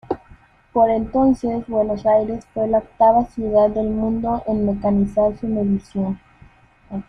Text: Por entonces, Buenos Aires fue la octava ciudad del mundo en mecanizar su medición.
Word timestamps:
Por 0.73 0.89
entonces, 0.89 1.63
Buenos 1.67 2.07
Aires 2.07 2.43
fue 2.55 2.67
la 2.67 2.79
octava 2.79 3.23
ciudad 3.25 3.69
del 3.69 3.91
mundo 3.91 4.41
en 4.47 4.65
mecanizar 4.65 5.37
su 5.37 5.45
medición. 5.45 6.19